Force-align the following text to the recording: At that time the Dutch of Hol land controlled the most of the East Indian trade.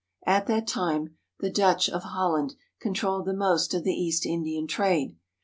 At 0.25 0.47
that 0.47 0.65
time 0.65 1.17
the 1.41 1.51
Dutch 1.51 1.87
of 1.87 2.01
Hol 2.01 2.31
land 2.31 2.55
controlled 2.79 3.25
the 3.27 3.35
most 3.35 3.75
of 3.75 3.83
the 3.83 3.93
East 3.93 4.25
Indian 4.25 4.65
trade. 4.65 5.15